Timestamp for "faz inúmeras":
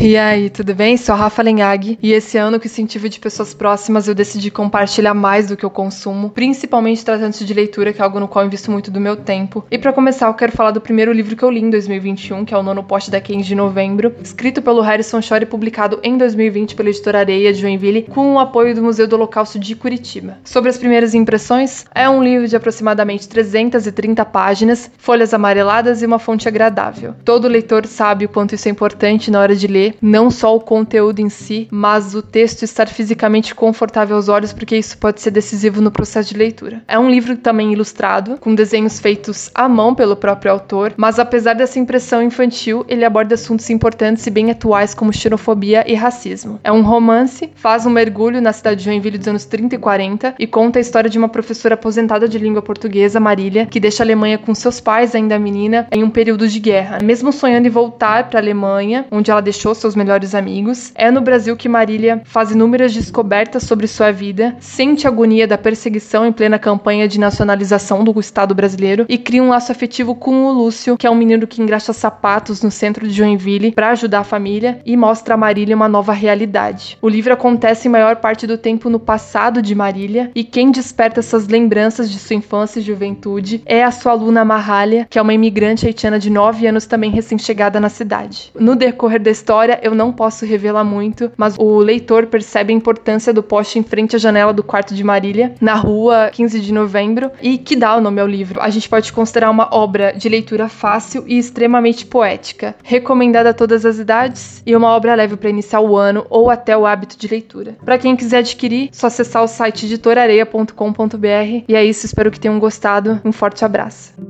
62.24-62.92